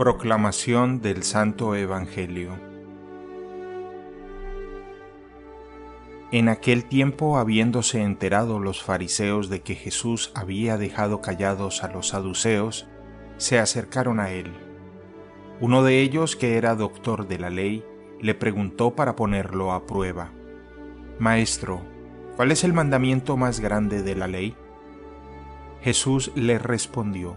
Proclamación 0.00 1.02
del 1.02 1.24
Santo 1.24 1.74
Evangelio 1.74 2.58
En 6.32 6.48
aquel 6.48 6.86
tiempo, 6.86 7.36
habiéndose 7.36 8.00
enterado 8.00 8.60
los 8.60 8.82
fariseos 8.82 9.50
de 9.50 9.60
que 9.60 9.74
Jesús 9.74 10.32
había 10.34 10.78
dejado 10.78 11.20
callados 11.20 11.84
a 11.84 11.88
los 11.88 12.08
saduceos, 12.08 12.88
se 13.36 13.58
acercaron 13.58 14.20
a 14.20 14.30
él. 14.30 14.54
Uno 15.60 15.82
de 15.82 16.00
ellos, 16.00 16.34
que 16.34 16.56
era 16.56 16.76
doctor 16.76 17.28
de 17.28 17.38
la 17.38 17.50
ley, 17.50 17.84
le 18.22 18.34
preguntó 18.34 18.96
para 18.96 19.16
ponerlo 19.16 19.70
a 19.70 19.84
prueba, 19.84 20.32
Maestro, 21.18 21.82
¿cuál 22.36 22.52
es 22.52 22.64
el 22.64 22.72
mandamiento 22.72 23.36
más 23.36 23.60
grande 23.60 24.02
de 24.02 24.14
la 24.14 24.28
ley? 24.28 24.56
Jesús 25.82 26.32
le 26.34 26.58
respondió, 26.58 27.36